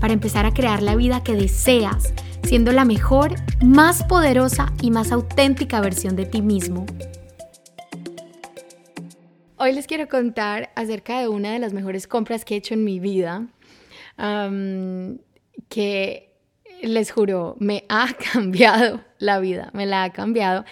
para 0.00 0.12
empezar 0.12 0.46
a 0.46 0.52
crear 0.52 0.82
la 0.82 0.96
vida 0.96 1.22
que 1.22 1.34
deseas, 1.34 2.12
siendo 2.42 2.72
la 2.72 2.84
mejor, 2.84 3.34
más 3.64 4.04
poderosa 4.04 4.72
y 4.82 4.90
más 4.90 5.12
auténtica 5.12 5.80
versión 5.80 6.16
de 6.16 6.26
ti 6.26 6.42
mismo. 6.42 6.86
Hoy 9.58 9.72
les 9.72 9.86
quiero 9.86 10.08
contar 10.08 10.70
acerca 10.76 11.20
de 11.20 11.28
una 11.28 11.52
de 11.52 11.58
las 11.58 11.72
mejores 11.72 12.06
compras 12.06 12.44
que 12.44 12.54
he 12.54 12.58
hecho 12.58 12.74
en 12.74 12.84
mi 12.84 13.00
vida, 13.00 13.46
que 15.68 16.26
les 16.82 17.10
juro, 17.10 17.56
me 17.58 17.84
ha 17.88 18.08
cambiado 18.32 19.00
la 19.18 19.40
vida, 19.40 19.70
me 19.72 19.86
la 19.86 20.04
ha 20.04 20.12
cambiado. 20.12 20.64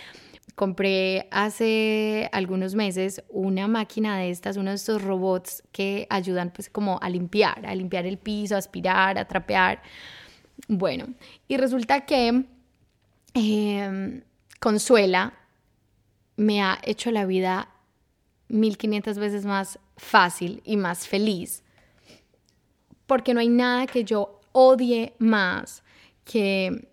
Compré 0.55 1.27
hace 1.33 2.29
algunos 2.33 2.75
meses 2.75 3.25
una 3.29 3.67
máquina 3.67 4.19
de 4.19 4.31
estas, 4.31 4.57
uno 4.57 4.71
de 4.71 4.77
estos 4.77 5.03
robots 5.03 5.65
que 5.73 6.07
ayudan 6.11 6.53
pues 6.53 6.71
como 6.71 6.99
a 7.03 7.09
limpiar, 7.09 7.67
a 7.67 7.75
limpiar 7.75 8.07
el 8.07 8.19
piso, 8.19 8.55
a 8.55 8.59
aspirar, 8.59 9.19
a 9.19 9.27
trapear. 9.27 9.83
Bueno, 10.69 11.07
y 11.49 11.57
resulta 11.57 12.07
que 12.07 12.45
em, 13.35 14.23
Consuela 14.61 15.35
me 16.37 16.63
ha 16.63 16.79
hecho 16.85 17.11
la 17.11 17.27
vida 17.27 17.69
1500 18.49 19.19
veces 19.19 19.45
más 19.45 19.79
fácil 19.97 20.63
y 20.65 20.77
más 20.77 21.07
feliz, 21.07 21.63
porque 23.07 23.35
no 23.35 23.41
hay 23.41 23.49
nada 23.49 23.87
que 23.87 24.05
yo 24.05 24.41
odie 24.53 25.15
más 25.19 25.83
que, 26.25 26.89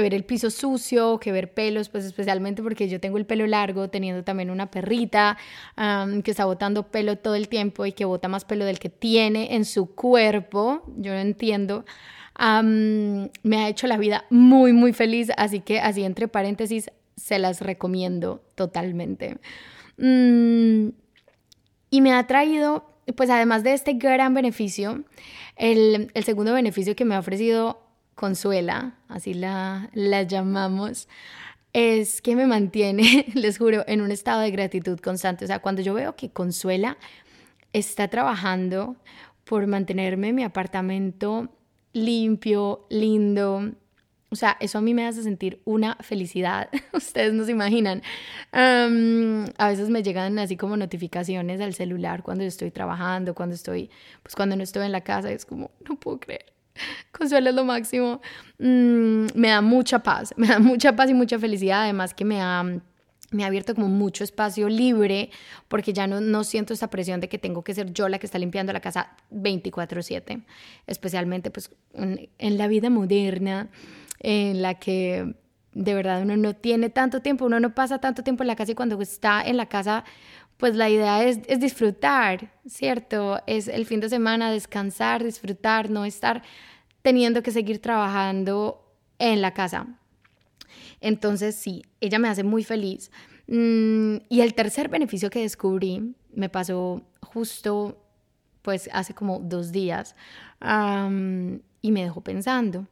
ver 0.00 0.14
el 0.14 0.24
piso 0.24 0.50
sucio, 0.50 1.18
que 1.18 1.32
ver 1.32 1.52
pelos, 1.52 1.88
pues 1.88 2.04
especialmente 2.04 2.62
porque 2.62 2.88
yo 2.88 3.00
tengo 3.00 3.18
el 3.18 3.26
pelo 3.26 3.46
largo, 3.46 3.90
teniendo 3.90 4.24
también 4.24 4.50
una 4.50 4.70
perrita 4.70 5.36
que 5.76 6.30
está 6.30 6.44
botando 6.44 6.88
pelo 6.88 7.16
todo 7.16 7.34
el 7.34 7.48
tiempo 7.48 7.84
y 7.84 7.92
que 7.92 8.04
bota 8.04 8.28
más 8.28 8.44
pelo 8.44 8.64
del 8.64 8.78
que 8.78 8.88
tiene 8.88 9.54
en 9.54 9.64
su 9.64 9.94
cuerpo, 9.94 10.82
yo 10.96 11.12
no 11.12 11.18
entiendo. 11.18 11.84
me 12.38 13.56
ha 13.58 13.68
hecho 13.68 13.86
la 13.86 13.98
vida 13.98 14.24
muy, 14.30 14.72
muy 14.72 14.92
feliz, 14.92 15.30
así 15.36 15.60
que 15.60 15.80
así 15.80 16.04
entre 16.04 16.28
paréntesis, 16.28 16.90
se 17.16 17.38
las 17.38 17.60
recomiendo 17.60 18.42
totalmente. 18.54 19.36
Mm, 19.98 20.88
y 21.90 22.00
me 22.00 22.12
ha 22.14 22.26
traído, 22.26 22.86
pues 23.16 23.28
además 23.28 23.62
de 23.62 23.74
este 23.74 23.92
gran 23.94 24.32
beneficio, 24.32 25.04
el 25.56 26.10
segundo 26.24 26.54
beneficio 26.54 26.96
que 26.96 27.04
me 27.04 27.14
ha 27.14 27.18
ofrecido 27.18 27.91
Consuela, 28.14 28.94
así 29.08 29.34
la, 29.34 29.90
la 29.94 30.22
llamamos, 30.22 31.08
es 31.72 32.20
que 32.22 32.36
me 32.36 32.46
mantiene, 32.46 33.26
les 33.34 33.58
juro, 33.58 33.84
en 33.86 34.00
un 34.00 34.10
estado 34.10 34.40
de 34.40 34.50
gratitud 34.50 34.98
constante. 35.00 35.44
O 35.44 35.48
sea, 35.48 35.60
cuando 35.60 35.82
yo 35.82 35.94
veo 35.94 36.16
que 36.16 36.30
Consuela 36.30 36.98
está 37.72 38.08
trabajando 38.08 38.96
por 39.44 39.66
mantenerme 39.66 40.28
en 40.28 40.34
mi 40.36 40.44
apartamento 40.44 41.48
limpio, 41.92 42.86
lindo, 42.90 43.72
o 44.32 44.36
sea, 44.36 44.56
eso 44.60 44.78
a 44.78 44.80
mí 44.80 44.94
me 44.94 45.06
hace 45.06 45.22
sentir 45.22 45.60
una 45.66 45.96
felicidad. 46.00 46.70
Ustedes 46.94 47.34
no 47.34 47.44
se 47.44 47.50
imaginan. 47.52 48.02
a 48.52 49.68
veces 49.68 49.90
me 49.90 50.02
llegan 50.02 50.38
así 50.38 50.56
como 50.56 50.76
notificaciones 50.78 51.60
al 51.60 51.74
celular 51.74 52.22
cuando 52.22 52.42
estoy 52.44 52.70
trabajando, 52.70 53.34
cuando 53.34 53.54
estoy, 53.54 53.90
pues 54.22 54.34
cuando 54.34 54.56
no 54.56 54.62
estoy 54.62 54.86
en 54.86 54.92
la 54.92 55.02
casa. 55.02 55.30
Es 55.30 55.44
como, 55.44 55.70
no 55.86 55.96
puedo 55.96 56.18
creer. 56.18 56.51
Consuelo 57.12 57.50
es 57.50 57.54
lo 57.54 57.64
máximo. 57.64 58.20
Mm, 58.58 59.26
me 59.34 59.48
da 59.48 59.60
mucha 59.60 60.00
paz, 60.00 60.34
me 60.36 60.46
da 60.46 60.58
mucha 60.58 60.94
paz 60.94 61.10
y 61.10 61.14
mucha 61.14 61.38
felicidad. 61.38 61.82
Además 61.82 62.14
que 62.14 62.24
me 62.24 62.40
ha, 62.40 62.64
me 63.30 63.44
ha 63.44 63.46
abierto 63.46 63.74
como 63.74 63.88
mucho 63.88 64.24
espacio 64.24 64.68
libre 64.68 65.30
porque 65.68 65.92
ya 65.92 66.06
no, 66.06 66.20
no 66.20 66.44
siento 66.44 66.74
esa 66.74 66.90
presión 66.90 67.20
de 67.20 67.28
que 67.28 67.38
tengo 67.38 67.62
que 67.62 67.74
ser 67.74 67.92
yo 67.92 68.08
la 68.08 68.18
que 68.18 68.26
está 68.26 68.38
limpiando 68.38 68.72
la 68.72 68.80
casa 68.80 69.16
24/7. 69.30 70.44
Especialmente 70.86 71.50
pues 71.50 71.70
en 71.94 72.58
la 72.58 72.68
vida 72.68 72.90
moderna 72.90 73.70
en 74.20 74.62
la 74.62 74.74
que 74.74 75.34
de 75.74 75.94
verdad 75.94 76.22
uno 76.22 76.36
no 76.36 76.54
tiene 76.54 76.90
tanto 76.90 77.22
tiempo, 77.22 77.46
uno 77.46 77.60
no 77.60 77.74
pasa 77.74 77.98
tanto 77.98 78.22
tiempo 78.22 78.42
en 78.42 78.48
la 78.48 78.56
casa 78.56 78.72
y 78.72 78.74
cuando 78.74 79.00
está 79.00 79.42
en 79.42 79.56
la 79.56 79.66
casa 79.66 80.04
pues 80.62 80.76
la 80.76 80.88
idea 80.88 81.24
es, 81.24 81.40
disfrutar, 81.58 82.52
¿cierto? 82.68 83.40
Es 83.48 83.66
el 83.66 83.84
fin 83.84 83.98
de 83.98 84.08
semana 84.08 84.52
descansar, 84.52 85.24
disfrutar, 85.24 85.90
no 85.90 86.04
estar 86.04 86.44
teniendo 87.02 87.42
que 87.42 87.50
seguir 87.50 87.80
trabajando 87.80 88.94
en 89.18 89.42
la 89.42 89.54
casa. 89.54 89.88
Entonces, 91.00 91.56
sí, 91.56 91.82
ella 92.00 92.20
me 92.20 92.28
hace 92.28 92.44
muy 92.44 92.62
feliz. 92.62 93.10
Mm, 93.48 94.18
y 94.28 94.40
el 94.40 94.54
tercer 94.54 94.88
beneficio 94.88 95.30
que 95.30 95.40
descubrí 95.40 96.14
me 96.32 96.48
pasó 96.48 97.02
justo, 97.20 98.00
pues, 98.62 98.88
hace 98.92 99.14
como 99.14 99.40
dos 99.40 99.72
días 99.72 100.14
y 100.60 101.90
me 101.90 102.04
dejó 102.04 102.20
pensando. 102.20 102.86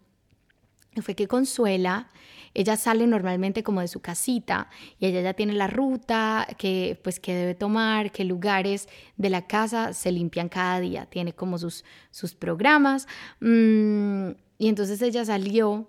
Fue 1.02 1.14
que 1.14 1.28
Consuela 1.28 2.08
ella 2.54 2.76
sale 2.76 3.06
normalmente 3.06 3.62
como 3.62 3.80
de 3.80 3.88
su 3.88 4.00
casita 4.00 4.68
y 4.98 5.06
ella 5.06 5.20
ya 5.20 5.34
tiene 5.34 5.52
la 5.52 5.66
ruta 5.66 6.48
que 6.58 6.98
pues 7.02 7.20
que 7.20 7.34
debe 7.34 7.54
tomar, 7.54 8.10
qué 8.10 8.24
lugares 8.24 8.88
de 9.16 9.30
la 9.30 9.46
casa 9.46 9.92
se 9.92 10.10
limpian 10.10 10.48
cada 10.48 10.80
día, 10.80 11.06
tiene 11.06 11.32
como 11.32 11.58
sus, 11.58 11.84
sus 12.10 12.34
programas 12.34 13.06
mm, 13.40 14.30
y 14.58 14.68
entonces 14.68 15.00
ella 15.02 15.24
salió 15.24 15.88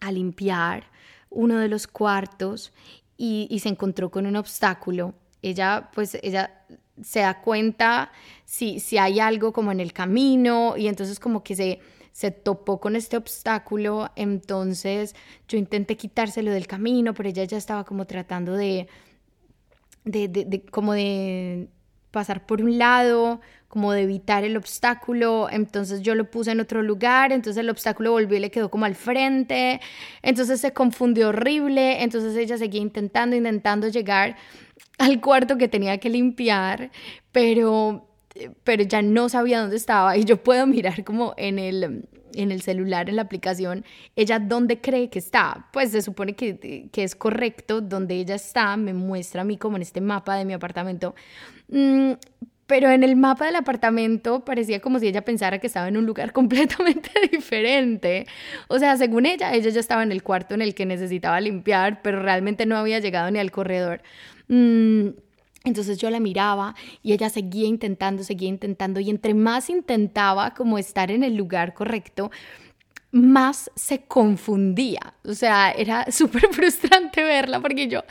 a 0.00 0.10
limpiar 0.12 0.84
uno 1.28 1.58
de 1.58 1.68
los 1.68 1.86
cuartos 1.86 2.72
y, 3.16 3.46
y 3.50 3.58
se 3.58 3.68
encontró 3.68 4.10
con 4.10 4.26
un 4.26 4.36
obstáculo. 4.36 5.14
Ella 5.42 5.90
pues 5.94 6.18
ella 6.22 6.64
se 7.02 7.20
da 7.20 7.40
cuenta 7.40 8.10
si, 8.44 8.80
si 8.80 8.98
hay 8.98 9.20
algo 9.20 9.52
como 9.52 9.72
en 9.72 9.80
el 9.80 9.92
camino 9.92 10.76
y 10.76 10.88
entonces 10.88 11.20
como 11.20 11.42
que 11.42 11.54
se 11.54 11.80
se 12.20 12.30
topó 12.30 12.80
con 12.80 12.96
este 12.96 13.16
obstáculo, 13.16 14.10
entonces 14.14 15.14
yo 15.48 15.56
intenté 15.56 15.96
quitárselo 15.96 16.50
del 16.50 16.66
camino, 16.66 17.14
pero 17.14 17.30
ella 17.30 17.44
ya 17.44 17.56
estaba 17.56 17.84
como 17.84 18.06
tratando 18.06 18.56
de, 18.56 18.88
de, 20.04 20.28
de, 20.28 20.62
como 20.70 20.92
de 20.92 21.70
pasar 22.10 22.44
por 22.44 22.60
un 22.60 22.76
lado, 22.76 23.40
como 23.68 23.92
de 23.92 24.02
evitar 24.02 24.44
el 24.44 24.58
obstáculo, 24.58 25.48
entonces 25.50 26.02
yo 26.02 26.14
lo 26.14 26.30
puse 26.30 26.50
en 26.50 26.60
otro 26.60 26.82
lugar, 26.82 27.32
entonces 27.32 27.58
el 27.58 27.70
obstáculo 27.70 28.12
volvió 28.12 28.36
y 28.36 28.40
le 28.40 28.50
quedó 28.50 28.70
como 28.70 28.84
al 28.84 28.96
frente, 28.96 29.80
entonces 30.20 30.60
se 30.60 30.74
confundió 30.74 31.30
horrible, 31.30 32.02
entonces 32.02 32.36
ella 32.36 32.58
seguía 32.58 32.82
intentando, 32.82 33.34
intentando 33.34 33.88
llegar 33.88 34.36
al 34.98 35.22
cuarto 35.22 35.56
que 35.56 35.68
tenía 35.68 35.96
que 35.96 36.10
limpiar, 36.10 36.90
pero 37.32 38.09
pero 38.64 38.82
ya 38.84 39.02
no 39.02 39.28
sabía 39.28 39.60
dónde 39.60 39.76
estaba 39.76 40.16
y 40.16 40.24
yo 40.24 40.36
puedo 40.42 40.66
mirar 40.66 41.04
como 41.04 41.34
en 41.36 41.58
el, 41.58 42.08
en 42.34 42.52
el 42.52 42.62
celular, 42.62 43.08
en 43.08 43.16
la 43.16 43.22
aplicación, 43.22 43.84
ella 44.16 44.38
dónde 44.38 44.80
cree 44.80 45.10
que 45.10 45.18
está. 45.18 45.68
Pues 45.72 45.90
se 45.90 46.02
supone 46.02 46.34
que, 46.34 46.88
que 46.92 47.04
es 47.04 47.14
correcto 47.14 47.80
donde 47.80 48.14
ella 48.14 48.36
está, 48.36 48.76
me 48.76 48.94
muestra 48.94 49.42
a 49.42 49.44
mí 49.44 49.56
como 49.56 49.76
en 49.76 49.82
este 49.82 50.00
mapa 50.00 50.36
de 50.36 50.44
mi 50.44 50.52
apartamento. 50.52 51.14
Mm, 51.68 52.12
pero 52.70 52.88
en 52.88 53.02
el 53.02 53.16
mapa 53.16 53.46
del 53.46 53.56
apartamento 53.56 54.44
parecía 54.44 54.78
como 54.78 55.00
si 55.00 55.08
ella 55.08 55.24
pensara 55.24 55.58
que 55.58 55.66
estaba 55.66 55.88
en 55.88 55.96
un 55.96 56.06
lugar 56.06 56.32
completamente 56.34 57.10
diferente. 57.32 58.28
O 58.68 58.78
sea, 58.78 58.96
según 58.96 59.26
ella, 59.26 59.52
ella 59.52 59.70
ya 59.70 59.80
estaba 59.80 60.04
en 60.04 60.12
el 60.12 60.22
cuarto 60.22 60.54
en 60.54 60.62
el 60.62 60.76
que 60.76 60.86
necesitaba 60.86 61.40
limpiar, 61.40 62.00
pero 62.00 62.22
realmente 62.22 62.66
no 62.66 62.76
había 62.76 63.00
llegado 63.00 63.28
ni 63.30 63.40
al 63.40 63.50
corredor. 63.50 64.02
Mm, 64.46 65.08
entonces 65.64 65.98
yo 65.98 66.08
la 66.10 66.20
miraba 66.20 66.74
y 67.02 67.12
ella 67.12 67.28
seguía 67.28 67.66
intentando, 67.66 68.24
seguía 68.24 68.48
intentando 68.48 69.00
y 69.00 69.10
entre 69.10 69.34
más 69.34 69.68
intentaba 69.68 70.54
como 70.54 70.78
estar 70.78 71.10
en 71.10 71.22
el 71.22 71.36
lugar 71.36 71.74
correcto, 71.74 72.30
más 73.12 73.70
se 73.74 74.02
confundía. 74.02 75.14
O 75.24 75.34
sea, 75.34 75.70
era 75.70 76.06
súper 76.10 76.48
frustrante 76.52 77.22
verla 77.22 77.60
porque 77.60 77.88
yo, 77.88 78.02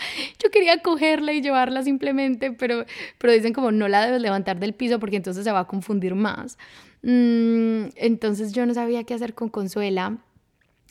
yo 0.41 0.49
quería 0.51 0.81
cogerla 0.81 1.33
y 1.33 1.41
llevarla 1.41 1.83
simplemente, 1.83 2.51
pero, 2.51 2.85
pero 3.17 3.33
dicen 3.33 3.53
como 3.53 3.71
no 3.71 3.87
la 3.87 4.05
debes 4.05 4.21
levantar 4.21 4.59
del 4.59 4.73
piso 4.73 4.99
porque 4.99 5.15
entonces 5.15 5.43
se 5.43 5.51
va 5.51 5.61
a 5.61 5.67
confundir 5.67 6.15
más. 6.15 6.57
Mm, 7.01 7.89
entonces 7.95 8.51
yo 8.51 8.65
no 8.65 8.73
sabía 8.73 9.03
qué 9.05 9.13
hacer 9.13 9.33
con 9.33 9.49
Consuela 9.49 10.17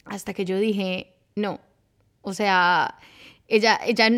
hasta 0.07 0.33
que 0.33 0.45
yo 0.45 0.59
dije, 0.59 1.13
no, 1.37 1.61
o 2.23 2.33
sea, 2.33 2.97
ella, 3.49 3.81
ella, 3.83 4.11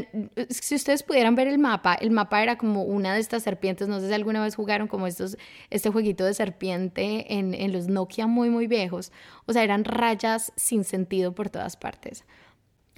si 0.49 0.75
ustedes 0.75 1.05
pudieran 1.05 1.37
ver 1.37 1.47
el 1.47 1.59
mapa, 1.59 1.95
el 1.95 2.11
mapa 2.11 2.43
era 2.43 2.59
como 2.59 2.83
una 2.83 3.15
de 3.15 3.21
estas 3.21 3.45
serpientes, 3.45 3.87
no 3.87 4.01
sé 4.01 4.09
si 4.09 4.13
alguna 4.13 4.43
vez 4.43 4.57
jugaron 4.57 4.89
como 4.89 5.07
estos, 5.07 5.39
este 5.71 5.89
jueguito 5.89 6.25
de 6.25 6.35
serpiente 6.35 7.33
en, 7.33 7.55
en 7.55 7.73
los 7.73 7.87
Nokia 7.87 8.27
muy, 8.27 8.51
muy 8.51 8.67
viejos, 8.67 9.13
o 9.47 9.53
sea, 9.53 9.63
eran 9.63 9.85
rayas 9.85 10.53
sin 10.57 10.83
sentido 10.83 11.33
por 11.33 11.49
todas 11.49 11.77
partes. 11.77 12.25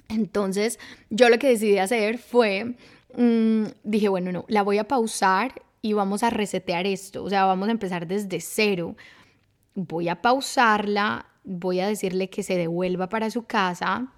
Entonces, 0.09 0.79
yo 1.11 1.29
lo 1.29 1.37
que 1.37 1.49
decidí 1.49 1.77
hacer 1.77 2.17
fue, 2.17 2.75
mm, 3.15 3.65
dije, 3.83 4.09
bueno, 4.09 4.31
no, 4.31 4.45
la 4.47 4.63
voy 4.63 4.79
a 4.79 4.87
pausar 4.87 5.61
y 5.83 5.93
vamos 5.93 6.23
a 6.23 6.31
resetear 6.31 6.87
esto, 6.87 7.23
o 7.23 7.29
sea, 7.29 7.45
vamos 7.45 7.67
a 7.67 7.71
empezar 7.71 8.07
desde 8.07 8.41
cero. 8.41 8.95
Voy 9.75 10.09
a 10.09 10.21
pausarla, 10.21 11.27
voy 11.43 11.79
a 11.79 11.87
decirle 11.87 12.29
que 12.29 12.41
se 12.41 12.57
devuelva 12.57 13.07
para 13.09 13.29
su 13.29 13.43
casa, 13.43 14.11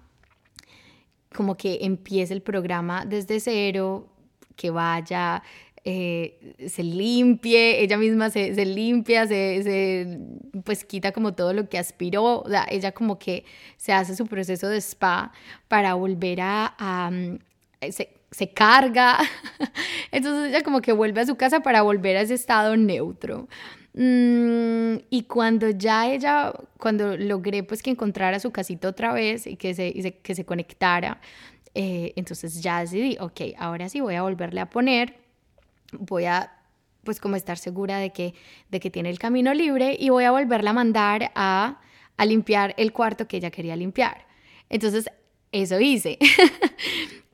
como 1.36 1.56
que 1.56 1.78
empiece 1.82 2.34
el 2.34 2.42
programa 2.42 3.04
desde 3.04 3.38
cero, 3.38 4.08
que 4.56 4.70
vaya, 4.70 5.42
eh, 5.84 6.54
se 6.66 6.82
limpie, 6.82 7.80
ella 7.80 7.96
misma 7.96 8.28
se, 8.30 8.50
limpia, 8.64 9.24
se, 9.28 10.18
pues 10.64 10.84
quita 10.84 11.12
como 11.12 11.34
todo 11.34 11.52
lo 11.52 11.68
que 11.68 11.78
aspiró, 11.78 12.40
o 12.40 12.48
sea, 12.48 12.66
ella 12.68 12.90
como 12.90 13.20
que 13.20 13.44
se 13.76 13.92
hace 13.92 14.16
su 14.16 14.26
proceso 14.26 14.66
de 14.68 14.78
spa 14.80 15.32
para 15.68 15.94
volver 15.94 16.40
a, 16.40 17.10
mm, 17.12 17.38
se, 17.92 18.08
se, 18.32 18.52
carga, 18.52 19.18
entonces 20.10 20.48
ella 20.50 20.64
como 20.64 20.80
que 20.80 20.90
vuelve 20.90 21.20
a 21.20 21.26
su 21.26 21.36
casa 21.36 21.60
para 21.60 21.82
volver 21.82 22.16
a 22.16 22.22
ese 22.22 22.34
estado 22.34 22.76
neutro. 22.76 23.46
Mm, 23.96 24.98
y 25.08 25.22
cuando 25.22 25.70
ya 25.70 26.12
ella, 26.12 26.52
cuando 26.78 27.16
logré 27.16 27.62
pues 27.62 27.82
que 27.82 27.90
encontrara 27.90 28.38
su 28.38 28.50
casita 28.52 28.88
otra 28.88 29.14
vez 29.14 29.46
y 29.46 29.56
que 29.56 29.74
se, 29.74 30.18
que 30.22 30.34
se 30.34 30.44
conectara, 30.44 31.18
eh, 31.74 32.12
entonces 32.16 32.62
ya 32.62 32.80
decidí, 32.80 33.16
ok, 33.18 33.40
ahora 33.58 33.88
sí 33.88 34.00
voy 34.00 34.14
a 34.14 34.22
volverle 34.22 34.60
a 34.60 34.68
poner, 34.68 35.16
voy 35.92 36.26
a 36.26 36.52
pues 37.04 37.20
como 37.20 37.36
estar 37.36 37.56
segura 37.56 37.98
de 37.98 38.10
que, 38.12 38.34
de 38.70 38.80
que 38.80 38.90
tiene 38.90 39.08
el 39.10 39.18
camino 39.18 39.54
libre 39.54 39.96
y 39.98 40.10
voy 40.10 40.24
a 40.24 40.30
volverla 40.30 40.70
a 40.70 40.74
mandar 40.74 41.32
a, 41.34 41.80
a 42.16 42.26
limpiar 42.26 42.74
el 42.76 42.92
cuarto 42.92 43.26
que 43.28 43.38
ella 43.38 43.50
quería 43.50 43.76
limpiar. 43.76 44.26
Entonces, 44.68 45.08
eso 45.52 45.80
hice. 45.80 46.18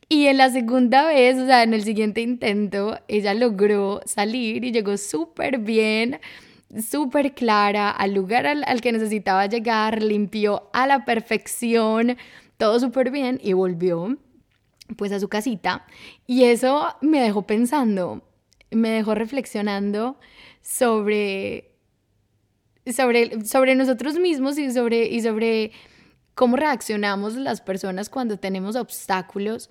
Y 0.09 0.27
en 0.27 0.37
la 0.37 0.51
segunda 0.51 1.07
vez, 1.07 1.39
o 1.39 1.47
sea, 1.47 1.63
en 1.63 1.73
el 1.73 1.85
siguiente 1.85 2.21
intento, 2.21 3.01
ella 3.09 3.33
logró 3.33 4.03
salir 4.05 4.63
y 4.63 4.71
llegó 4.71 4.99
súper 4.99 5.57
bien 5.57 6.21
súper 6.81 7.35
clara 7.35 7.91
al 7.91 8.15
lugar 8.15 8.47
al, 8.47 8.81
que 8.81 8.93
necesitaba 8.93 9.47
llegar, 9.47 10.03
limpió 10.03 10.71
a 10.73 10.87
la 10.87 11.05
perfección, 11.05 12.17
todo 12.57 12.81
súper 12.81 13.11
bien 13.11 13.41
y 13.43 13.53
volvió 13.53 14.17
pues 14.97 15.13
a 15.13 15.21
su 15.21 15.29
casita. 15.29 15.87
Y 16.27 16.45
eso 16.45 16.95
me 17.01 17.21
dejó 17.21 17.43
pensando, 17.43 18.23
me 18.71 18.91
dejó 18.91 19.15
reflexionando 19.15 20.19
sobre, 20.61 21.73
sobre, 22.87 23.45
sobre 23.45 23.75
nosotros 23.75 24.19
mismos 24.19 24.59
y 24.59 24.71
sobre, 24.71 25.07
y 25.09 25.21
sobre 25.21 25.73
cómo 26.35 26.57
reaccionamos 26.57 27.37
las 27.37 27.61
personas 27.61 28.09
cuando 28.09 28.39
tenemos 28.39 28.77
obstáculos 28.77 29.69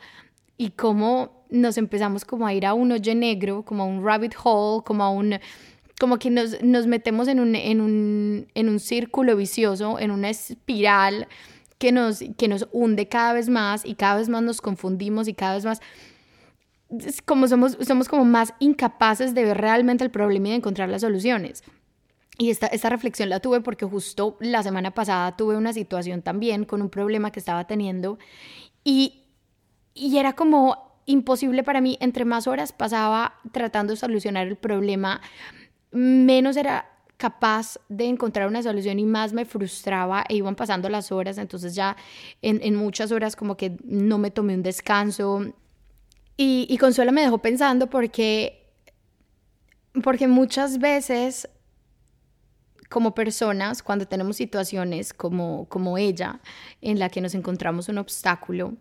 y 0.58 0.72
cómo 0.72 1.46
nos 1.50 1.78
empezamos 1.78 2.24
como 2.24 2.46
a 2.46 2.54
ir 2.54 2.66
a 2.66 2.74
un 2.74 2.92
hoyo 2.92 3.16
negro, 3.16 3.64
como 3.66 3.84
a 3.84 3.86
un 3.88 4.04
rabbit 4.06 4.36
hole, 4.44 4.84
como 4.86 5.04
a 5.04 5.10
un 5.10 5.40
como 6.02 6.18
que 6.18 6.32
nos, 6.32 6.64
nos 6.64 6.88
metemos 6.88 7.28
en 7.28 7.40
un, 7.40 7.54
en, 7.54 7.80
un, 7.80 8.48
en 8.56 8.70
un 8.70 8.80
círculo 8.80 9.36
vicioso, 9.36 10.00
en 10.00 10.10
una 10.10 10.32
espiral 10.32 11.28
que 11.78 11.92
nos, 11.92 12.24
que 12.40 12.48
nos 12.48 12.68
hunde 12.72 13.08
cada 13.08 13.34
vez 13.34 13.50
más 13.50 13.86
y 13.86 13.94
cada 13.94 14.16
vez 14.16 14.28
más 14.28 14.42
nos 14.42 14.62
confundimos 14.62 15.28
y 15.28 15.36
cada 15.36 15.54
vez 15.54 15.64
más 15.64 15.80
como 17.24 17.48
somos, 17.48 17.78
somos 17.82 18.10
como 18.10 18.26
más 18.26 18.56
incapaces 18.58 19.36
de 19.36 19.44
ver 19.46 19.58
realmente 19.60 20.04
el 20.04 20.10
problema 20.10 20.48
y 20.48 20.52
de 20.52 20.58
encontrar 20.58 20.90
las 20.90 21.02
soluciones. 21.02 21.64
Y 22.40 22.50
esta, 22.50 22.66
esta 22.66 22.90
reflexión 22.90 23.30
la 23.30 23.40
tuve 23.40 23.62
porque 23.62 23.86
justo 23.86 24.38
la 24.40 24.64
semana 24.64 24.96
pasada 24.96 25.38
tuve 25.38 25.56
una 25.56 25.72
situación 25.72 26.24
también 26.24 26.66
con 26.66 26.82
un 26.82 26.90
problema 26.90 27.32
que 27.32 27.40
estaba 27.40 27.68
teniendo 27.68 28.18
y, 28.84 29.22
y 29.94 30.18
era 30.18 30.34
como 30.34 31.04
imposible 31.06 31.64
para 31.64 31.80
mí, 31.80 32.00
entre 32.02 32.26
más 32.26 32.48
horas 32.48 32.74
pasaba 32.74 33.36
tratando 33.52 33.94
de 33.94 33.98
solucionar 33.98 34.48
el 34.48 34.56
problema, 34.56 35.22
menos 35.92 36.58
era 36.58 36.88
capaz 37.18 37.78
de 37.88 38.06
encontrar 38.06 38.48
una 38.48 38.64
solución 38.64 38.98
y 38.98 39.06
más 39.06 39.32
me 39.32 39.46
frustraba 39.46 40.24
e 40.28 40.36
iban 40.36 40.56
pasando 40.56 40.90
las 40.90 41.12
horas, 41.12 41.38
entonces 41.38 41.76
ya 41.76 41.96
en, 42.42 42.76
muchas 42.76 43.12
horas 43.12 43.36
como 43.36 43.56
que 43.56 43.78
no 43.84 44.18
me 44.18 44.32
tomé 44.32 44.56
un 44.56 44.64
descanso. 44.64 45.46
Y, 46.36 46.66
y 46.68 46.78
Consuela 46.80 47.12
me 47.12 47.22
dejó 47.22 47.38
pensando 47.38 47.88
porque, 47.88 48.74
porque 50.04 50.28
muchas 50.28 50.80
veces 50.80 51.48
como 52.92 53.16
personas, 53.16 53.82
cuando 53.82 54.06
tenemos 54.06 54.36
situaciones 54.36 55.14
como, 55.14 55.66
como 55.70 55.98
ella, 55.98 56.42
en 56.82 57.00
la 57.00 57.08
que 57.10 57.22
nos 57.22 57.34
encontramos 57.34 57.88
un 57.88 57.98
obstáculo, 57.98 58.74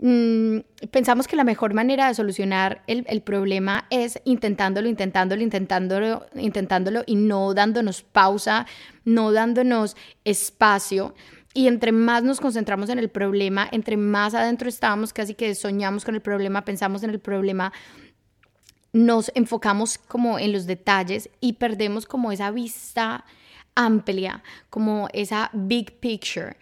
Mm, 0.00 0.58
pensamos 0.90 1.28
que 1.28 1.36
la 1.36 1.44
mejor 1.44 1.72
manera 1.72 2.08
de 2.08 2.14
solucionar 2.14 2.82
el, 2.86 3.04
el, 3.08 3.22
problema 3.22 3.86
es 3.90 4.20
intentándolo, 4.24 4.88
intentándolo, 4.88 5.40
intentándolo, 5.40 6.26
intentándolo 6.34 7.04
y 7.06 7.14
no 7.14 7.54
dándonos 7.54 8.02
pausa, 8.02 8.66
no 9.04 9.32
dándonos 9.32 9.96
espacio. 10.24 11.14
Y 11.54 11.68
entre 11.68 11.92
más 11.92 12.24
nos 12.24 12.40
concentramos 12.40 12.90
en 12.90 12.98
el 12.98 13.08
problema, 13.08 13.68
entre 13.70 13.96
más 13.96 14.34
adentro 14.34 14.68
estamos, 14.68 15.12
casi 15.12 15.34
que 15.34 15.54
soñamos 15.54 16.04
con 16.04 16.16
el 16.16 16.20
problema, 16.20 16.64
pensamos 16.64 17.04
en 17.04 17.10
el 17.10 17.20
problema, 17.20 17.72
nos 18.92 19.30
enfocamos 19.36 19.98
como 19.98 20.40
en 20.40 20.52
los 20.52 20.66
detalles 20.66 21.30
y 21.40 21.54
perdemos 21.54 22.06
como 22.06 22.32
esa 22.32 22.50
vista 22.50 23.24
amplia, 23.76 24.42
como 24.68 25.08
esa 25.12 25.50
big 25.52 26.00
picture. 26.00 26.56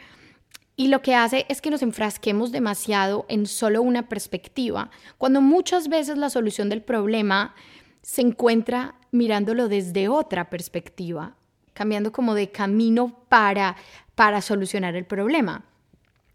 Y 0.82 0.88
lo 0.88 1.00
que 1.00 1.14
hace 1.14 1.46
es 1.49 1.61
que 1.61 1.70
nos 1.70 1.82
enfrasquemos 1.82 2.50
demasiado 2.50 3.25
en 3.29 3.46
solo 3.46 3.82
una 3.82 4.08
perspectiva, 4.08 4.90
cuando 5.17 5.40
muchas 5.40 5.87
veces 5.87 6.19
la 6.19 6.29
solución 6.29 6.69
del 6.69 6.82
problema 6.82 7.55
se 8.00 8.23
encuentra 8.23 8.96
mirándolo 9.12 9.69
desde 9.69 10.08
otra 10.08 10.50
perspectiva, 10.50 11.37
cambiando 11.73 12.11
como 12.11 12.34
de 12.34 12.50
camino 12.50 13.25
para, 13.29 13.76
para 14.17 14.43
solucionar 14.43 14.96
el 14.96 15.05
problema. 15.05 15.64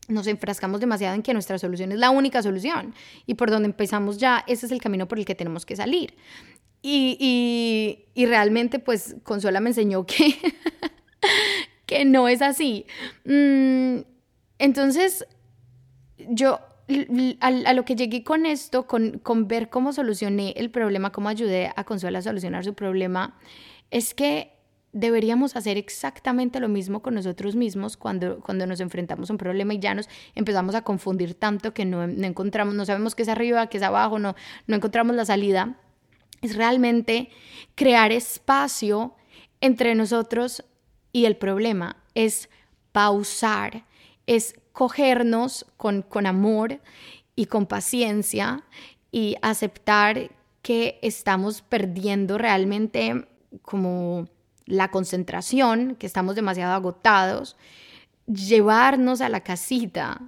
Nos 0.08 0.28
enfrascamos 0.28 0.80
demasiado 0.80 1.16
en 1.16 1.24
que 1.24 1.34
nuestra 1.34 1.60
solución 1.60 1.92
es 1.92 2.00
la 2.00 2.12
única 2.12 2.42
solución 2.42 2.96
y 3.26 3.34
por 3.34 3.52
donde 3.52 3.68
empezamos 3.68 4.18
ya, 4.18 4.46
ese 4.48 4.68
es 4.68 4.72
el 4.72 4.80
camino 4.80 5.10
por 5.10 5.20
el 5.20 5.26
que 5.26 5.36
tenemos 5.36 5.66
que 5.66 5.76
salir. 5.76 6.16
Y, 6.82 8.08
y, 8.16 8.26
realmente 8.28 8.80
pues 8.80 9.18
Consuela 9.24 9.60
me 9.60 9.72
enseñó 9.72 10.06
que, 10.06 10.38
que 11.86 12.06
no 12.06 12.30
es 12.30 12.42
así. 12.42 12.86
Mm, 13.26 14.16
entonces, 14.60 15.26
yo 16.18 16.60
a, 17.42 17.74
lo 17.74 17.86
que 17.86 17.96
llegué 17.96 18.24
con 18.24 18.46
esto, 18.46 18.88
con, 18.88 19.48
ver 19.48 19.70
cómo 19.70 19.94
solucioné 19.94 20.54
el 20.58 20.72
problema, 20.72 21.12
cómo 21.12 21.30
ayudé 21.30 21.72
a 21.76 21.84
Consuela 21.84 22.20
a 22.20 22.22
solucionar 22.22 22.64
su 22.64 22.74
problema, 22.74 23.38
es 23.92 24.14
que 24.14 24.54
deberíamos 24.94 25.56
hacer 25.56 25.78
exactamente 25.78 26.60
lo 26.60 26.70
mismo 26.70 27.02
con 27.02 27.14
nosotros 27.14 27.56
mismos 27.56 27.98
cuando, 27.98 28.40
cuando 28.40 28.66
nos 28.66 28.80
enfrentamos 28.80 29.30
a 29.30 29.34
un 29.34 29.38
problema 29.38 29.74
y 29.74 29.80
ya 29.80 29.94
nos 29.94 30.10
empezamos 30.34 30.76
a 30.76 30.82
confundir 30.82 31.36
tanto 31.36 31.74
que 31.74 31.86
no, 31.86 32.08
no 32.08 32.26
encontramos, 32.26 32.74
no 32.74 32.86
sabemos 32.86 33.14
qué 33.14 33.24
es 33.24 33.30
arriba, 33.30 33.68
qué 33.68 33.78
es 33.78 33.84
abajo, 33.84 34.18
no, 34.18 34.36
no 34.66 34.76
encontramos 34.76 35.16
la 35.16 35.26
salida. 35.26 35.76
Es 36.42 36.56
realmente 36.56 37.30
crear 37.76 38.12
espacio 38.12 39.16
entre 39.60 39.94
nosotros 39.94 40.64
y 41.12 41.26
el 41.26 41.36
problema, 41.36 41.98
es 42.16 42.50
pausar 42.92 43.87
es 44.28 44.54
cogernos 44.74 45.66
con, 45.78 46.04
con 46.04 46.28
amor 46.28 46.80
y 47.36 47.48
con 47.48 47.66
paciencia 47.66 48.64
y 49.12 49.38
aceptar 49.42 50.30
que 50.62 51.00
estamos 51.02 51.62
perdiendo 51.62 52.38
realmente 52.38 53.28
como 53.62 54.28
la 54.66 54.92
concentración, 54.92 55.96
que 55.96 56.06
estamos 56.06 56.36
demasiado 56.36 56.74
agotados, 56.74 57.56
llevarnos 58.28 59.22
a 59.22 59.30
la 59.30 59.40
casita, 59.40 60.22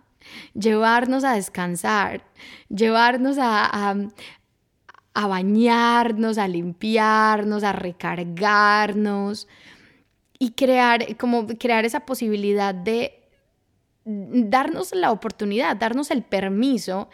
llevarnos 0.54 1.24
a 1.24 1.34
descansar, 1.34 2.24
llevarnos 2.70 3.38
a, 3.38 3.96
a, 5.14 5.28
bañarnos, 5.28 6.38
a 6.38 6.48
limpiarnos, 6.48 7.64
a 7.64 7.74
recargarnos 7.74 9.48
y 10.38 10.52
crear, 10.52 11.18
como 11.18 11.48
crear 11.48 11.84
esa 11.84 12.06
posibilidad 12.06 12.74
de 12.74 13.19
darnos 14.06 14.94
la 14.94 15.12
oportunidad, 15.12 15.76
darnos 15.78 16.12
el 16.12 16.24
permiso 16.24 17.10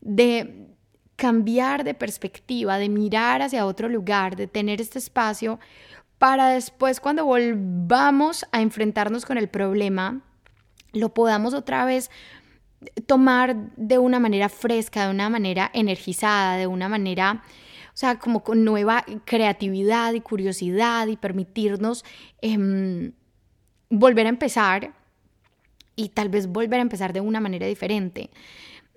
de 0.00 0.68
cambiar 1.16 1.84
de 1.84 1.94
perspectiva, 1.94 2.78
de 2.78 2.88
mirar 2.88 3.42
hacia 3.42 3.66
otro 3.66 3.88
lugar, 3.88 4.36
de 4.36 4.46
tener 4.46 4.80
este 4.80 4.98
espacio 4.98 5.60
para 6.18 6.48
después 6.48 7.00
cuando 7.00 7.24
volvamos 7.24 8.46
a 8.52 8.60
enfrentarnos 8.60 9.24
con 9.24 9.38
el 9.38 9.48
problema, 9.48 10.22
lo 10.92 11.14
podamos 11.14 11.54
otra 11.54 11.84
vez 11.84 12.10
tomar 13.06 13.56
de 13.76 13.98
una 13.98 14.18
manera 14.18 14.48
fresca, 14.48 15.04
de 15.04 15.10
una 15.10 15.28
manera 15.28 15.70
energizada, 15.74 16.56
de 16.56 16.66
una 16.66 16.88
manera, 16.88 17.42
o 17.88 17.96
sea, 17.96 18.18
como 18.18 18.42
con 18.42 18.64
nueva 18.64 19.04
creatividad 19.24 20.12
y 20.14 20.20
curiosidad 20.20 21.06
y 21.06 21.16
permitirnos 21.16 22.04
em, 22.40 23.12
volver 23.88 24.26
a 24.26 24.30
empezar 24.30 24.94
y 26.00 26.08
tal 26.08 26.30
vez 26.30 26.46
volver 26.46 26.78
a 26.78 26.82
empezar 26.82 27.12
de 27.12 27.20
una 27.20 27.40
manera 27.40 27.66
diferente. 27.66 28.30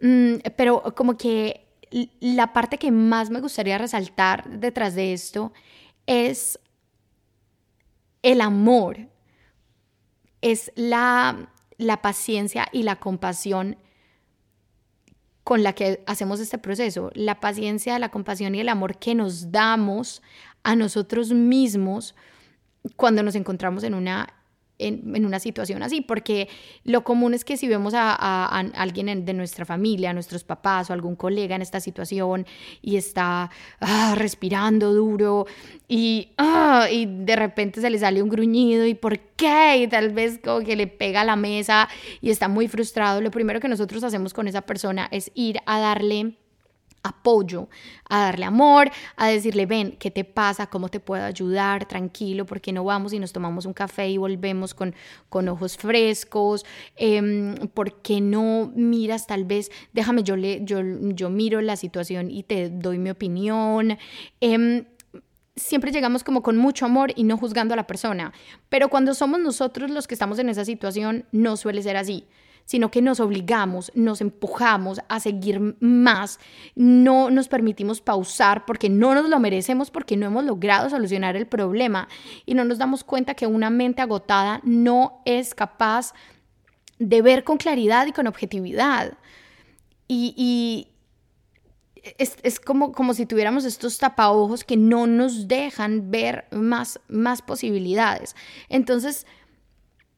Mm, 0.01 0.35
pero 0.55 0.81
como 0.95 1.17
que 1.17 1.67
la 2.21 2.53
parte 2.53 2.77
que 2.77 2.91
más 2.91 3.29
me 3.29 3.41
gustaría 3.41 3.77
resaltar 3.77 4.49
detrás 4.49 4.95
de 4.95 5.13
esto 5.13 5.51
es 6.07 6.59
el 8.21 8.39
amor, 8.39 9.09
es 10.41 10.71
la, 10.75 11.49
la 11.77 12.01
paciencia 12.01 12.67
y 12.71 12.83
la 12.83 12.95
compasión 12.95 13.77
con 15.43 15.61
la 15.61 15.73
que 15.73 16.03
hacemos 16.07 16.39
este 16.39 16.57
proceso, 16.57 17.11
la 17.15 17.41
paciencia, 17.41 17.99
la 17.99 18.09
compasión 18.09 18.55
y 18.55 18.61
el 18.61 18.69
amor 18.69 18.97
que 18.97 19.13
nos 19.13 19.51
damos 19.51 20.21
a 20.63 20.77
nosotros 20.77 21.31
mismos 21.31 22.15
cuando 22.95 23.23
nos 23.23 23.35
encontramos 23.35 23.83
en 23.83 23.93
una 23.93 24.33
en, 24.87 25.25
una 25.25 25.39
situación 25.39 25.83
así, 25.83 26.01
porque 26.01 26.49
lo 26.83 27.03
común 27.03 27.33
es 27.33 27.45
que 27.45 27.57
si 27.57 27.67
vemos 27.67 27.93
a, 27.95 28.59
alguien 28.75 29.25
de 29.25 29.33
nuestra 29.33 29.65
familia, 29.65 30.11
a 30.11 30.13
nuestros 30.13 30.43
papás 30.43 30.89
o 30.89 30.93
algún 30.93 31.15
colega 31.15 31.55
en 31.55 31.61
esta 31.61 31.79
situación 31.79 32.45
y 32.81 32.97
está 32.97 33.49
ah, 33.79 34.15
respirando 34.17 34.93
duro 34.93 35.45
y, 35.87 36.33
ah, 36.37 36.87
y 36.91 37.05
de 37.05 37.35
repente 37.35 37.81
se 37.81 37.89
le 37.89 37.99
sale 37.99 38.21
un 38.21 38.29
gruñido 38.29 38.85
y 38.85 38.93
por 38.93 39.19
qué, 39.19 39.77
y 39.77 39.87
tal 39.87 40.11
vez 40.11 40.39
como 40.43 40.65
que 40.65 40.75
le 40.75 40.87
pega 40.87 41.23
la 41.23 41.35
mesa 41.35 41.89
y 42.21 42.29
está 42.29 42.47
muy 42.47 42.67
frustrado, 42.67 43.21
lo 43.21 43.31
primero 43.31 43.59
que 43.59 43.67
nosotros 43.67 44.03
hacemos 44.03 44.33
con 44.33 44.47
esa 44.47 44.61
persona 44.61 45.07
es 45.11 45.31
ir 45.35 45.59
a 45.65 45.79
darle 45.79 46.37
apoyo, 47.03 47.67
a 48.09 48.25
darle 48.25 48.45
amor, 48.45 48.89
a 49.17 49.27
decirle, 49.27 49.65
ven, 49.65 49.97
¿qué 49.99 50.09
te 50.09 50.23
pasa? 50.23 50.67
¿Cómo 50.67 50.89
te 50.89 50.99
puedo 50.99 51.23
ayudar? 51.23 51.85
Tranquilo, 51.85 52.45
¿por 52.45 52.61
qué 52.61 52.71
no 52.71 52.83
vamos 52.83 53.13
y 53.13 53.19
nos 53.19 53.33
tomamos 53.33 53.65
un 53.65 53.73
café 53.73 54.09
y 54.09 54.17
volvemos 54.17 54.73
con, 54.73 54.95
con 55.29 55.47
ojos 55.49 55.77
frescos? 55.77 56.65
Eh, 56.95 57.55
¿Por 57.73 58.01
qué 58.01 58.21
no 58.21 58.71
miras 58.75 59.27
tal 59.27 59.43
vez, 59.43 59.69
déjame, 59.91 60.23
yo, 60.23 60.37
le, 60.37 60.63
yo, 60.63 60.79
yo 60.81 61.29
miro 61.29 61.61
la 61.61 61.75
situación 61.75 62.31
y 62.31 62.43
te 62.43 62.69
doy 62.69 62.97
mi 62.97 63.09
opinión? 63.09 63.97
Em, 64.39 64.85
siempre 65.55 65.91
llegamos 65.91 66.23
como 66.23 66.41
con 66.41 66.57
mucho 66.57 66.85
amor 66.85 67.11
y 67.15 67.23
no 67.23 67.37
juzgando 67.37 67.73
a 67.73 67.77
la 67.77 67.85
persona, 67.85 68.33
pero 68.69 68.89
cuando 68.89 69.13
somos 69.13 69.39
nosotros 69.39 69.91
los 69.91 70.07
que 70.07 70.15
estamos 70.15 70.39
en 70.39 70.49
esa 70.49 70.65
situación, 70.65 71.25
no 71.31 71.57
suele 71.57 71.83
ser 71.83 71.97
así 71.97 72.25
sino 72.65 72.91
que 72.91 73.01
nos 73.01 73.19
obligamos, 73.19 73.91
nos 73.95 74.21
empujamos 74.21 75.01
a 75.07 75.19
seguir 75.19 75.75
más, 75.79 76.39
no 76.75 77.29
nos 77.29 77.47
permitimos 77.47 78.01
pausar 78.01 78.65
porque 78.65 78.89
no 78.89 79.13
nos 79.13 79.29
lo 79.29 79.39
merecemos, 79.39 79.91
porque 79.91 80.17
no 80.17 80.27
hemos 80.27 80.43
logrado 80.43 80.89
solucionar 80.89 81.35
el 81.35 81.47
problema 81.47 82.07
y 82.45 82.53
no 82.53 82.63
nos 82.63 82.77
damos 82.77 83.03
cuenta 83.03 83.35
que 83.35 83.47
una 83.47 83.69
mente 83.69 84.01
agotada 84.01 84.61
no 84.63 85.21
es 85.25 85.53
capaz 85.53 86.13
de 86.99 87.21
ver 87.21 87.43
con 87.43 87.57
claridad 87.57 88.07
y 88.07 88.11
con 88.11 88.27
objetividad. 88.27 89.17
Y, 90.07 90.89
es, 92.17 92.59
como, 92.59 92.91
como, 92.91 93.13
si 93.13 93.25
tuviéramos 93.25 93.63
estos 93.65 93.97
tapaojos 93.97 94.63
que 94.63 94.75
no 94.75 95.07
nos 95.07 95.47
dejan 95.47 96.11
ver 96.11 96.45
más, 96.51 96.99
más 97.07 97.41
posibilidades. 97.41 98.35
Entonces, 98.67 99.25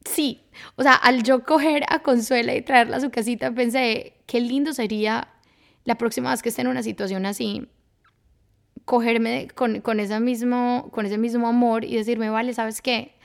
sí, 0.06 0.42
o 0.76 0.82
sea, 0.82 0.94
al 0.94 1.22
yo 1.22 1.44
coger 1.44 1.84
a 1.88 2.00
Consuela 2.00 2.54
y 2.54 2.62
traerla 2.62 2.96
a 2.96 3.00
su 3.00 3.10
casita, 3.10 3.52
pensé, 3.52 4.14
qué 4.26 4.40
lindo 4.40 4.72
sería 4.72 5.28
la 5.84 5.96
próxima 5.98 6.30
vez 6.30 6.42
que 6.42 6.48
esté 6.48 6.62
en 6.62 6.68
una 6.68 6.82
situación 6.82 7.26
así, 7.26 7.68
cogerme 8.84 9.48
con, 9.54 9.80
con, 9.80 9.98
mismo, 10.24 10.90
con 10.92 11.06
ese 11.06 11.18
mismo 11.18 11.48
amor 11.48 11.84
y 11.84 11.96
decirme, 11.96 12.30
vale, 12.30 12.54
¿sabes 12.54 12.80
qué? 12.80 13.16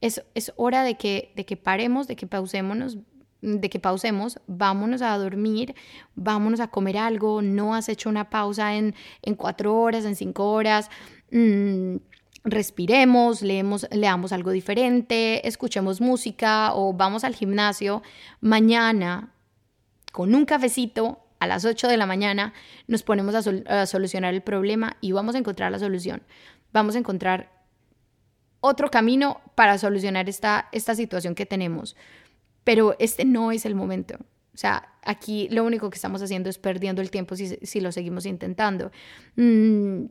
Es, 0.00 0.24
es 0.34 0.52
hora 0.56 0.82
de 0.82 0.96
que, 0.96 1.32
de 1.36 1.44
que 1.44 1.56
paremos, 1.56 2.06
de 2.08 2.16
que 2.16 2.26
pausémonos, 2.26 2.98
de 3.40 3.68
que 3.68 3.80
pausemos, 3.80 4.40
vámonos 4.46 5.02
a 5.02 5.16
dormir, 5.18 5.74
vámonos 6.14 6.60
a 6.60 6.68
comer 6.68 6.96
algo, 6.96 7.42
no 7.42 7.74
has 7.74 7.88
hecho 7.88 8.08
una 8.08 8.30
pausa 8.30 8.76
en, 8.76 8.94
en 9.22 9.34
cuatro 9.34 9.76
horas, 9.76 10.04
en 10.04 10.14
cinco 10.14 10.52
horas. 10.52 10.88
Mm, 11.32 11.96
respiremos, 12.44 13.42
leemos, 13.42 13.86
leamos 13.90 14.32
algo 14.32 14.50
diferente, 14.50 15.46
escuchemos 15.46 16.00
música 16.00 16.74
o 16.74 16.92
vamos 16.92 17.24
al 17.24 17.34
gimnasio. 17.34 18.02
Mañana, 18.40 19.32
con 20.12 20.34
un 20.34 20.44
cafecito, 20.44 21.22
a 21.42 21.48
las 21.48 21.64
8 21.64 21.88
de 21.88 21.96
la 21.96 22.06
mañana, 22.06 22.52
nos 22.86 23.02
ponemos 23.02 23.34
a, 23.34 23.86
solucionar 23.86 24.32
el 24.32 24.42
problema 24.42 24.96
y 25.00 25.10
vamos 25.10 25.34
a 25.34 25.38
encontrar 25.38 25.72
la 25.72 25.80
solución. 25.80 26.22
Vamos 26.72 26.94
a 26.94 26.98
encontrar 26.98 27.50
otro 28.60 28.92
camino 28.92 29.40
para 29.56 29.76
solucionar 29.76 30.28
esta, 30.28 30.68
esta 30.70 30.94
situación 30.94 31.34
que 31.34 31.44
tenemos. 31.44 31.96
Pero 32.62 32.94
este 33.00 33.24
no 33.24 33.50
es 33.50 33.66
el 33.66 33.74
momento. 33.74 34.18
O 34.54 34.56
sea, 34.56 34.92
aquí 35.02 35.48
lo 35.50 35.64
único 35.64 35.90
que 35.90 35.96
estamos 35.96 36.22
haciendo 36.22 36.48
es 36.48 36.58
perdiendo 36.58 37.02
el 37.02 37.10
tiempo 37.10 37.34
si, 37.34 37.48
si 37.48 37.80
lo 37.80 37.90
seguimos 37.90 38.24
intentando. 38.24 38.92
Mm, 39.34 40.04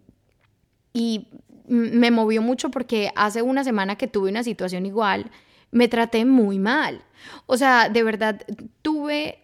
y 0.92 1.30
me 1.68 2.12
movió 2.12 2.42
mucho 2.42 2.70
porque 2.70 3.12
hace 3.16 3.42
una 3.42 3.64
semana 3.64 3.96
que 3.96 4.08
tuve 4.08 4.30
una 4.30 4.44
situación 4.44 4.86
igual, 4.86 5.32
me 5.72 5.88
traté 5.88 6.26
muy 6.26 6.60
mal. 6.60 7.04
O 7.46 7.58
sea, 7.58 7.90
de 7.90 8.04
verdad, 8.04 8.42
tuve 8.82 9.42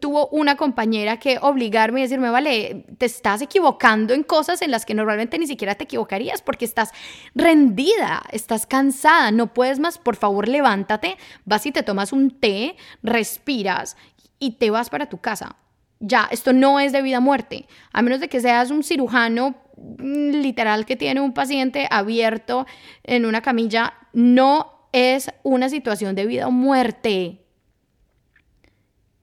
tuvo 0.00 0.28
una 0.28 0.56
compañera 0.56 1.18
que 1.18 1.38
obligarme 1.40 2.00
a 2.00 2.04
decirme, 2.04 2.30
vale, 2.30 2.86
te 2.96 3.06
estás 3.06 3.42
equivocando 3.42 4.14
en 4.14 4.22
cosas 4.22 4.62
en 4.62 4.70
las 4.70 4.84
que 4.84 4.94
normalmente 4.94 5.38
ni 5.38 5.46
siquiera 5.46 5.74
te 5.74 5.84
equivocarías 5.84 6.42
porque 6.42 6.64
estás 6.64 6.90
rendida, 7.34 8.22
estás 8.32 8.66
cansada, 8.66 9.30
no 9.30 9.52
puedes 9.52 9.78
más, 9.78 9.98
por 9.98 10.16
favor 10.16 10.48
levántate, 10.48 11.16
vas 11.44 11.66
y 11.66 11.72
te 11.72 11.82
tomas 11.82 12.12
un 12.12 12.30
té, 12.30 12.76
respiras 13.02 13.96
y 14.38 14.52
te 14.52 14.70
vas 14.70 14.90
para 14.90 15.08
tu 15.08 15.18
casa. 15.18 15.56
Ya, 16.00 16.28
esto 16.30 16.52
no 16.52 16.80
es 16.80 16.92
de 16.92 17.02
vida 17.02 17.18
o 17.18 17.22
muerte, 17.22 17.66
a 17.92 18.02
menos 18.02 18.20
de 18.20 18.28
que 18.28 18.40
seas 18.40 18.70
un 18.70 18.82
cirujano 18.82 19.56
literal 19.98 20.86
que 20.86 20.96
tiene 20.96 21.20
un 21.20 21.32
paciente 21.32 21.86
abierto 21.90 22.66
en 23.04 23.26
una 23.26 23.42
camilla, 23.42 23.94
no 24.12 24.88
es 24.92 25.30
una 25.42 25.68
situación 25.68 26.14
de 26.14 26.26
vida 26.26 26.46
o 26.46 26.50
muerte. 26.50 27.44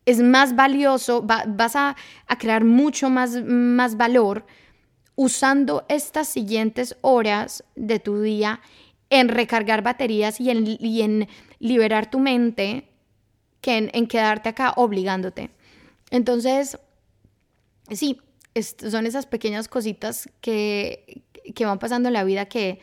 Es 0.06 0.20
más 0.20 0.56
valioso, 0.56 1.24
vas 1.24 1.76
a, 1.76 1.96
crear 2.38 2.64
mucho 2.64 3.10
más, 3.10 3.44
más 3.44 3.98
valor 3.98 4.46
usando 5.16 5.86
estas 5.90 6.28
siguientes 6.28 6.98
horas 7.02 7.64
de 7.76 8.00
tu 8.00 8.22
día 8.22 8.62
en 9.10 9.30
recargar 9.30 9.82
baterías 9.82 10.40
y 10.40 10.52
en, 10.52 11.28
liberar 11.60 12.10
tu 12.12 12.20
mente 12.20 12.90
que 13.62 13.90
en 13.92 14.08
quedarte 14.08 14.50
acá 14.50 14.74
obligándote. 14.76 15.50
Entonces, 16.12 16.78
sí, 17.90 18.20
son 18.62 19.06
esas 19.06 19.26
pequeñas 19.26 19.68
cositas 19.68 20.30
que, 20.42 21.24
que 21.54 21.66
van 21.66 21.80
pasando 21.80 22.10
en 22.10 22.14
la 22.14 22.24
vida 22.24 22.46
que, 22.46 22.80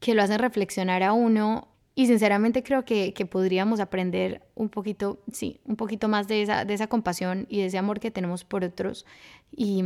que, 0.00 0.14
lo 0.14 0.22
hacen 0.22 0.38
reflexionar 0.38 1.02
a 1.02 1.12
uno. 1.12 1.68
Y 1.94 2.08
sinceramente 2.08 2.64
creo 2.64 2.84
que, 2.84 3.14
que, 3.14 3.24
podríamos 3.24 3.78
aprender 3.78 4.42
un 4.56 4.68
poquito, 4.68 5.22
sí, 5.32 5.60
un 5.64 5.76
poquito 5.76 6.08
más 6.08 6.26
de 6.26 6.42
esa, 6.42 6.64
de 6.64 6.74
esa 6.74 6.88
compasión 6.88 7.46
y 7.48 7.60
de 7.60 7.66
ese 7.66 7.78
amor 7.78 8.00
que 8.00 8.10
tenemos 8.10 8.44
por 8.44 8.64
otros 8.64 9.06
y, 9.52 9.84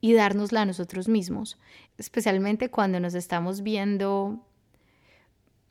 y 0.00 0.14
dárnosla 0.14 0.62
a 0.62 0.64
nosotros 0.64 1.06
mismos, 1.06 1.58
especialmente 1.98 2.70
cuando 2.70 2.98
nos 2.98 3.12
estamos 3.12 3.62
viendo 3.62 4.42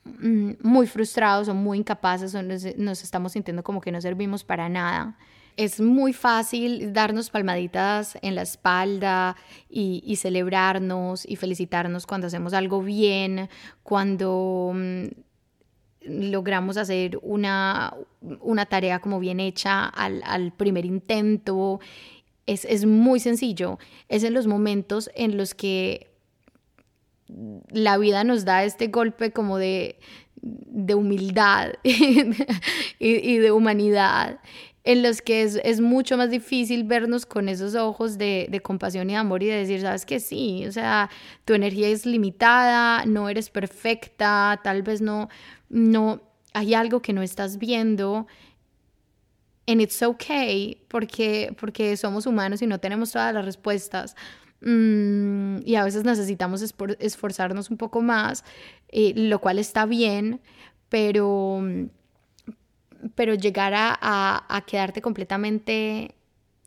mm, 0.04 0.52
muy 0.62 0.86
frustrados 0.86 1.48
o 1.48 1.54
muy 1.54 1.78
incapaces 1.78 2.36
o 2.36 2.42
nos, 2.44 2.64
nos 2.76 3.02
estamos 3.02 3.32
sintiendo 3.32 3.64
como 3.64 3.80
que 3.80 3.90
no 3.90 4.00
servimos 4.00 4.44
para 4.44 4.68
nada 4.68 5.18
es 5.56 5.80
muy 5.80 6.12
fácil 6.12 6.92
darnos 6.92 7.30
palmaditas 7.30 8.18
en 8.22 8.34
la 8.34 8.42
espalda 8.42 9.36
y, 9.68 10.16
celebrarnos 10.16 11.24
y 11.28 11.36
felicitarnos 11.36 12.06
cuando 12.06 12.26
hacemos 12.26 12.54
algo 12.54 12.82
bien, 12.82 13.48
cuando 13.82 14.72
mm, 14.74 15.06
logramos 16.06 16.76
hacer 16.76 17.18
una, 17.22 17.94
una, 18.40 18.66
tarea 18.66 19.00
como 19.00 19.20
bien 19.20 19.40
hecha 19.40 19.86
al, 19.86 20.52
primer 20.56 20.84
intento. 20.84 21.80
Es, 22.46 22.64
es 22.64 22.84
muy 22.84 23.20
sencillo. 23.20 23.78
Es 24.08 24.22
en 24.24 24.34
los 24.34 24.46
momentos 24.46 25.10
en 25.14 25.36
los 25.36 25.54
que 25.54 26.10
la 27.70 27.96
vida 27.98 28.22
nos 28.22 28.44
da 28.44 28.64
este 28.64 28.88
golpe 28.88 29.32
como 29.32 29.56
de, 29.56 29.98
de 30.44 30.94
humildad 30.94 31.72
y, 31.82 33.38
de 33.38 33.50
humanidad 33.50 34.40
en 34.84 35.02
los 35.02 35.22
que 35.22 35.42
es, 35.42 35.80
mucho 35.80 36.18
más 36.18 36.30
difícil 36.30 36.84
vernos 36.84 37.24
con 37.24 37.48
esos 37.48 37.74
ojos 37.74 38.18
de, 38.18 38.60
compasión 38.62 39.08
y 39.08 39.16
amor 39.16 39.42
y 39.42 39.46
de 39.46 39.56
decir, 39.56 39.80
sabes 39.80 40.04
que 40.04 40.20
sí, 40.20 40.66
o 40.66 40.72
sea, 40.72 41.10
tu 41.46 41.54
energía 41.54 41.88
es 41.88 42.04
limitada, 42.04 43.06
no 43.06 43.30
eres 43.30 43.48
perfecta, 43.48 44.60
tal 44.62 44.82
vez 44.82 45.00
no, 45.00 45.30
no, 45.70 46.20
hay 46.52 46.74
algo 46.74 47.00
que 47.00 47.14
no 47.14 47.22
estás 47.22 47.58
viendo 47.58 48.26
and 49.66 49.80
it's 49.80 50.02
okay 50.02 50.84
porque, 50.88 51.56
porque 51.58 51.96
somos 51.96 52.26
humanos 52.26 52.60
y 52.60 52.66
no 52.66 52.78
tenemos 52.78 53.12
todas 53.12 53.32
las 53.32 53.44
respuestas. 53.44 54.14
Mm, 54.60 55.58
y 55.64 55.74
a 55.76 55.84
veces 55.84 56.04
necesitamos 56.04 56.62
esforzarnos 56.98 57.70
un 57.70 57.76
poco 57.76 58.02
más, 58.02 58.44
eh, 58.88 59.12
lo 59.16 59.40
cual 59.40 59.58
está 59.58 59.86
bien, 59.86 60.40
pero, 60.88 61.62
pero 63.14 63.34
llegar 63.34 63.74
a, 63.74 63.98
a, 64.48 64.60
quedarte 64.62 65.02
completamente 65.02 66.14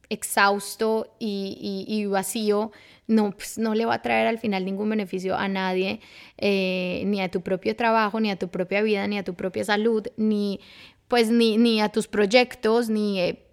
exhausto 0.10 1.15
y, 1.20 1.86
y, 1.88 2.06
vacío 2.06 2.72
no, 3.08 3.32
pues, 3.32 3.58
no 3.58 3.75
le 3.75 3.86
va 3.86 3.96
a 3.96 4.01
traer 4.01 4.27
al 4.27 4.38
final 4.38 4.65
ningún 4.65 4.89
beneficio 4.89 5.36
a 5.36 5.48
nadie, 5.48 6.01
eh, 6.38 7.03
ni 7.06 7.22
a 7.22 7.29
tu 7.29 7.41
propio 7.41 7.75
trabajo, 7.75 8.20
ni 8.20 8.32
a 8.32 8.38
tu 8.38 8.50
propia 8.50 8.82
vida, 8.82 9.08
ni 9.08 9.17
a 9.17 9.24
tu 9.24 9.34
propia 9.34 9.63
salud, 9.63 10.06
ni 10.17 10.60
pues 11.08 11.29
ni, 11.29 11.58
ni 11.58 11.79
a 11.82 11.89
tus 11.89 12.08
proyectos, 12.08 12.89
ni, 12.89 13.20
eh, 13.20 13.48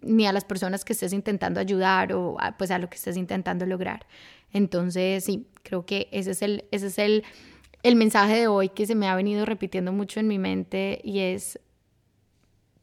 ni 0.00 0.26
a 0.26 0.32
las 0.32 0.44
personas 0.44 0.84
que 0.84 0.94
estés 0.94 1.12
intentando 1.12 1.60
ayudar 1.60 2.12
o 2.14 2.36
a, 2.40 2.56
pues 2.56 2.70
a 2.70 2.78
lo 2.78 2.88
que 2.88 2.96
estés 2.96 3.16
intentando 3.16 3.66
lograr. 3.66 4.06
Entonces, 4.52 5.24
sí, 5.24 5.46
creo 5.62 5.84
que 5.84 6.08
ese 6.10 6.30
es 6.30 6.42
el, 6.42 6.64
ese 6.70 6.86
es 6.86 6.98
el, 6.98 7.24
el 7.82 7.96
mensaje 7.96 8.36
de 8.36 8.48
hoy 8.48 8.70
que 8.70 8.86
se 8.86 8.94
me 8.94 9.08
ha 9.08 9.14
venido 9.14 9.44
repitiendo 9.44 9.92
mucho 9.92 10.20
en 10.20 10.28
mi 10.28 10.38
mente 10.38 11.00
y 11.04 11.18
es 11.20 11.60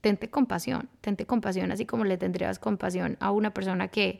tente 0.04 0.30
compasión, 0.30 0.90
tente 1.00 1.26
compasión, 1.26 1.72
así 1.72 1.86
como 1.86 2.04
le 2.04 2.18
tendrías 2.18 2.60
compasión 2.60 3.16
a 3.22 3.32
una 3.32 3.54
persona 3.54 3.88
que, 3.88 4.20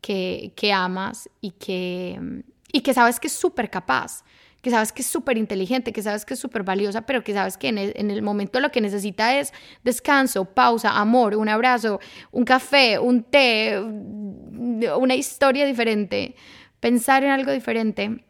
que, 0.00 0.52
que 0.56 0.72
amas 0.72 1.30
y 1.40 1.52
que, 1.52 2.42
y 2.72 2.80
que 2.80 2.92
sabes 2.92 3.20
que 3.20 3.28
es 3.28 3.32
súper 3.32 3.70
capaz 3.70 4.24
que 4.62 4.70
sabes 4.70 4.90
que 4.90 5.02
es 5.02 5.06
súper 5.06 5.38
inteligente, 5.38 5.92
que 5.92 6.02
sabes 6.02 6.24
que 6.24 6.34
es 6.34 6.40
súper 6.40 6.64
valiosa, 6.64 7.02
pero 7.02 7.22
que 7.22 7.32
sabes 7.32 7.56
que 7.56 7.68
en 7.68 7.78
el, 7.78 7.92
en 7.94 8.10
el, 8.10 8.20
momento 8.20 8.58
lo 8.58 8.72
que 8.72 8.80
necesita 8.80 9.38
es 9.38 9.52
descanso, 9.84 10.44
pausa, 10.44 10.98
amor, 10.98 11.36
un 11.36 11.48
abrazo, 11.48 12.00
un 12.32 12.44
café, 12.44 12.98
un 12.98 13.22
té, 13.22 13.78
una 13.78 15.14
historia 15.14 15.66
diferente, 15.66 16.34
pensar 16.80 17.22
en 17.22 17.30
algo 17.30 17.52
diferente 17.52 18.24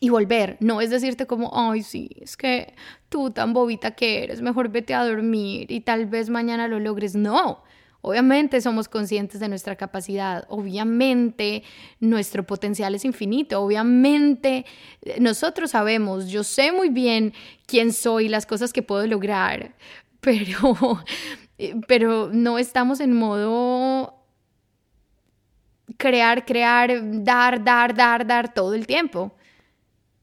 y 0.00 0.10
volver. 0.10 0.56
No 0.60 0.80
es 0.80 0.90
decirte 0.90 1.26
como, 1.26 1.50
ay, 1.54 1.82
sí, 1.82 2.10
es 2.20 2.36
que 2.36 2.74
tú 3.08 3.30
tan 3.30 3.52
bobita 3.52 3.92
que 3.92 4.24
eres, 4.24 4.42
mejor 4.42 4.68
vete 4.68 4.94
a 4.94 5.04
dormir 5.04 5.70
y 5.70 5.80
tal 5.80 6.06
vez 6.06 6.30
mañana 6.30 6.68
lo 6.68 6.80
logres. 6.80 7.14
No, 7.14 7.62
Obviamente 8.00 8.60
somos 8.60 8.88
conscientes 8.88 9.40
de 9.40 9.48
nuestra 9.48 9.74
capacidad, 9.74 10.46
obviamente 10.48 11.64
nuestro 11.98 12.46
potencial 12.46 12.94
es 12.94 13.04
infinito, 13.04 13.60
obviamente 13.60 14.64
eh, 15.02 15.18
nosotros 15.20 15.72
sabemos, 15.72 16.28
yo 16.28 16.44
sé 16.44 16.70
muy 16.70 16.90
bien 16.90 17.34
quién 17.66 17.92
soy, 17.92 18.28
las 18.28 18.46
cosas 18.46 18.72
que 18.72 18.82
puedo 18.82 19.04
lograr, 19.08 19.74
pero, 20.20 21.02
eh, 21.58 21.74
pero 21.88 22.30
no 22.32 22.58
estamos 22.58 23.00
en 23.00 23.14
modo 23.14 24.14
crear, 25.96 26.44
crear, 26.44 27.00
dar, 27.24 27.64
dar, 27.64 27.94
dar, 27.96 28.24
dar 28.24 28.54
todo 28.54 28.74
el 28.74 28.86
tiempo. 28.86 29.32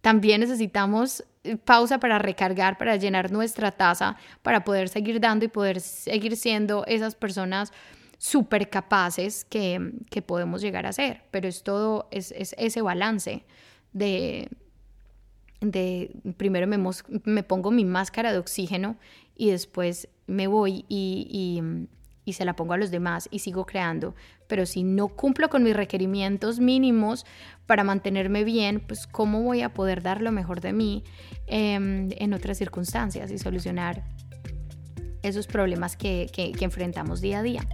También 0.06 0.42
necesitamos 0.42 1.24
pausa 1.64 2.00
para 2.00 2.20
recargar, 2.20 2.78
para 2.78 2.96
llenar 2.96 3.32
nuestra 3.32 3.72
taza, 3.72 4.18
para 4.44 4.64
poder 4.64 4.88
seguir 4.88 5.20
dando 5.20 5.46
y 5.46 5.48
poder 5.48 5.82
seguir 5.82 6.38
siendo 6.38 6.86
esas 6.86 7.16
personas 7.16 7.74
súper 8.20 8.70
capaces 8.70 9.46
que, 9.46 9.94
que, 10.12 10.22
podemos 10.22 10.62
llegar 10.62 10.86
a 10.86 10.94
ser. 10.94 11.24
Pero 11.32 11.48
es 11.48 11.64
todo, 11.64 12.08
es, 12.12 12.32
es 12.38 12.54
ese 12.60 12.84
balance 12.84 13.46
de, 13.94 14.48
de 15.60 16.12
primero 16.38 16.68
me, 16.68 16.78
me, 17.24 17.42
pongo 17.42 17.72
mi 17.72 17.84
máscara 17.84 18.32
de 18.32 18.38
oxígeno 18.38 18.98
y 19.36 19.50
después 19.50 20.08
me 20.28 20.46
voy 20.46 20.86
y, 20.88 21.28
y 21.32 21.88
se 22.34 22.46
la 22.46 22.56
pongo 22.56 22.74
a 22.74 22.78
los 22.78 22.92
demás 22.92 23.28
y 23.32 23.40
sigo 23.40 23.66
creando. 23.66 24.16
Pero 24.48 24.66
si 24.66 24.84
no 24.84 25.08
cumplo 25.10 25.50
con 25.50 25.64
mis 25.64 25.76
requerimientos 25.76 26.60
mínimos 26.60 27.26
para 27.66 27.84
mantenerme 27.84 28.44
bien, 28.44 28.80
pues 28.80 29.08
cómo 29.08 29.42
voy 29.42 29.62
a 29.62 29.74
poder 29.74 30.02
dar 30.02 30.22
lo 30.22 30.32
mejor 30.32 30.62
de 30.62 30.74
mí 30.74 31.04
em, 31.48 32.10
en 32.18 32.34
otras 32.34 32.58
circunstancias 32.58 33.32
y 33.32 33.38
solucionar 33.38 34.04
esos 35.24 35.48
problemas 35.48 35.98
que, 35.98 36.30
que 36.34 36.66
enfrentamos 36.66 37.22
día 37.22 37.40
a 37.40 37.44
día. 37.44 37.68